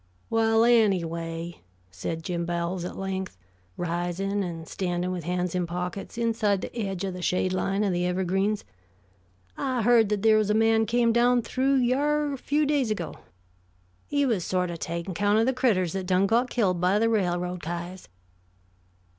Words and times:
"Well, 0.31 0.63
anyway," 0.63 1.61
said 1.91 2.23
Jim 2.23 2.43
Bowles 2.43 2.83
at 2.85 2.97
length, 2.97 3.37
rising 3.77 4.43
and 4.43 4.67
standing 4.67 5.11
with 5.11 5.25
hands 5.25 5.53
in 5.53 5.67
pockets, 5.67 6.17
inside 6.17 6.61
the 6.61 6.75
edge 6.75 7.03
of 7.03 7.13
the 7.13 7.21
shade 7.21 7.53
line 7.53 7.83
of 7.83 7.93
the 7.93 8.07
evergreens, 8.07 8.65
"I 9.57 9.83
heard 9.83 10.09
that 10.09 10.23
there 10.23 10.37
was 10.39 10.49
a 10.49 10.55
man 10.55 10.87
came 10.87 11.13
down 11.13 11.43
through 11.43 11.75
yere 11.75 12.33
a 12.33 12.37
few 12.39 12.65
days 12.65 12.89
ago. 12.89 13.13
He 14.07 14.25
was 14.25 14.43
sort 14.43 14.71
of 14.71 14.79
taking 14.79 15.13
count 15.13 15.37
of 15.37 15.45
the 15.45 15.53
critters 15.53 15.93
that 15.93 16.07
done 16.07 16.25
got 16.25 16.49
killed 16.49 16.81
by 16.81 16.97
the 16.97 17.07
railroad 17.07 17.61
kyahs." 17.61 18.07